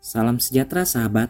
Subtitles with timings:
[0.00, 1.28] Salam sejahtera sahabat.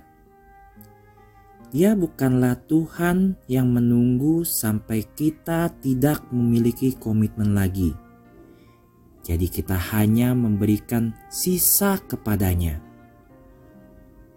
[1.74, 7.90] Dia bukanlah Tuhan yang menunggu sampai kita tidak memiliki komitmen lagi.
[9.26, 12.78] Jadi kita hanya memberikan sisa kepadanya.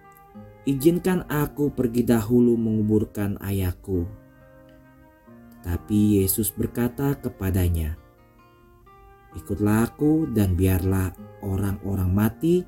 [0.64, 4.08] izinkan aku pergi dahulu menguburkan ayahku.
[5.66, 8.00] Tapi Yesus berkata kepadanya,
[9.36, 11.14] Ikutlah aku dan biarlah
[11.46, 12.66] orang-orang mati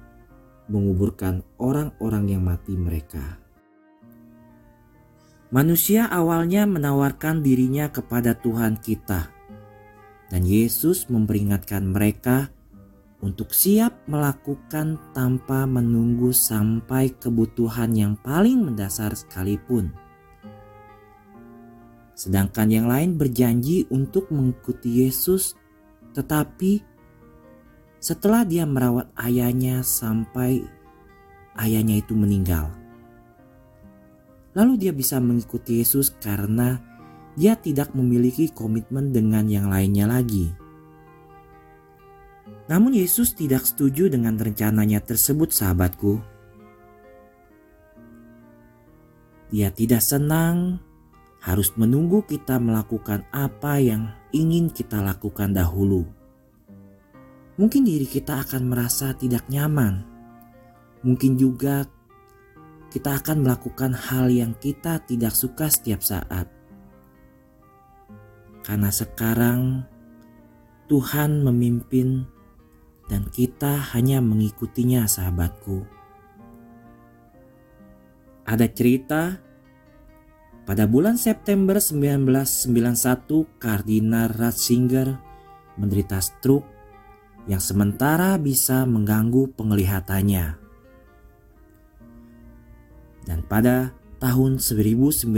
[0.70, 3.42] menguburkan orang-orang yang mati mereka.
[5.50, 9.34] Manusia awalnya menawarkan dirinya kepada Tuhan kita
[10.30, 12.54] dan Yesus memperingatkan mereka
[13.20, 19.90] untuk siap melakukan tanpa menunggu sampai kebutuhan yang paling mendasar sekalipun.
[22.14, 25.58] Sedangkan yang lain berjanji untuk mengikuti Yesus,
[26.14, 26.86] tetapi
[27.98, 30.62] setelah dia merawat ayahnya sampai
[31.58, 32.70] ayahnya itu meninggal.
[34.60, 36.84] Lalu dia bisa mengikuti Yesus karena
[37.40, 40.52] dia tidak memiliki komitmen dengan yang lainnya lagi.
[42.68, 46.20] Namun Yesus tidak setuju dengan rencananya tersebut sahabatku.
[49.48, 50.84] Dia tidak senang
[51.40, 56.04] harus menunggu kita melakukan apa yang ingin kita lakukan dahulu.
[57.56, 60.04] Mungkin diri kita akan merasa tidak nyaman.
[61.08, 61.88] Mungkin juga
[62.90, 66.50] kita akan melakukan hal yang kita tidak suka setiap saat.
[68.66, 69.86] Karena sekarang
[70.90, 72.26] Tuhan memimpin
[73.10, 75.86] dan kita hanya mengikutinya sahabatku.
[78.50, 79.38] Ada cerita
[80.66, 85.18] pada bulan September 1991 Kardinal Ratzinger
[85.78, 86.70] menderita stroke
[87.50, 90.69] yang sementara bisa mengganggu penglihatannya.
[93.30, 95.30] Dan pada tahun 1997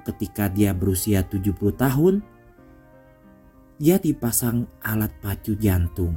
[0.00, 2.24] ketika dia berusia 70 tahun,
[3.76, 6.16] dia dipasang alat pacu jantung.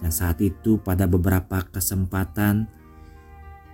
[0.00, 2.64] Dan saat itu pada beberapa kesempatan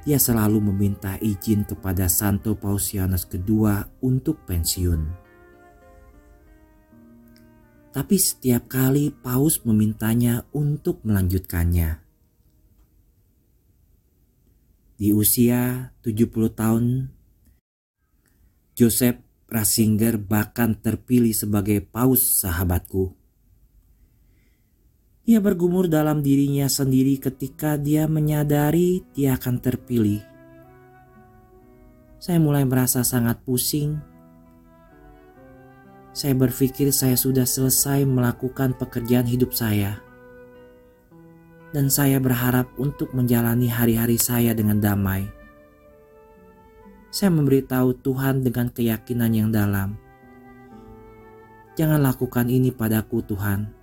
[0.02, 3.68] dia selalu meminta izin kepada Santo Pausianus II
[4.02, 5.04] untuk pensiun.
[7.92, 12.07] Tapi setiap kali Paus memintanya untuk melanjutkannya.
[14.98, 17.14] Di usia 70 tahun,
[18.74, 23.14] Joseph Ratzinger bahkan terpilih sebagai paus sahabatku.
[25.22, 30.18] Ia bergumur dalam dirinya sendiri ketika dia menyadari dia akan terpilih.
[32.18, 34.02] Saya mulai merasa sangat pusing.
[36.10, 40.07] Saya berpikir saya sudah selesai melakukan pekerjaan hidup saya
[41.72, 45.28] dan saya berharap untuk menjalani hari-hari saya dengan damai.
[47.08, 49.96] Saya memberitahu Tuhan dengan keyakinan yang dalam.
[51.76, 53.78] Jangan lakukan ini padaku, Tuhan.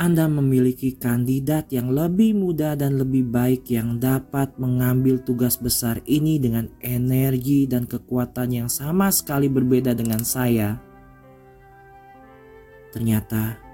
[0.00, 6.42] Anda memiliki kandidat yang lebih muda dan lebih baik yang dapat mengambil tugas besar ini
[6.42, 10.80] dengan energi dan kekuatan yang sama sekali berbeda dengan saya.
[12.90, 13.71] Ternyata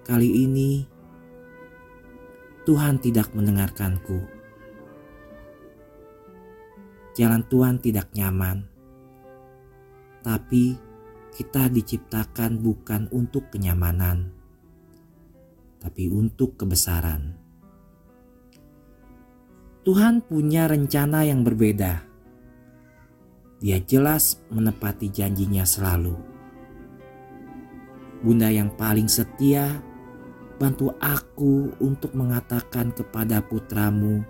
[0.00, 0.80] Kali ini
[2.64, 4.20] Tuhan tidak mendengarkanku.
[7.12, 8.64] Jalan Tuhan tidak nyaman,
[10.24, 10.78] tapi
[11.34, 14.32] kita diciptakan bukan untuk kenyamanan,
[15.82, 17.36] tapi untuk kebesaran.
[19.84, 22.04] Tuhan punya rencana yang berbeda.
[23.60, 26.16] Dia jelas menepati janjinya selalu.
[28.20, 29.89] Bunda yang paling setia
[30.60, 34.20] Bantu aku untuk mengatakan kepada putramu,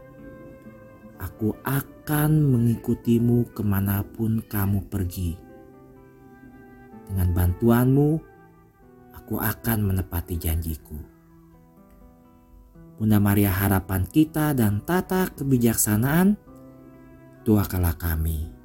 [1.19, 5.35] aku akan mengikutimu ke mana pun kamu pergi.
[7.11, 8.11] Dengan bantuanmu,
[9.11, 10.95] aku akan menepati janjiku.
[12.95, 16.39] Bunda Maria harapan kita dan tata kebijaksanaan,
[17.43, 18.60] doakanlah kami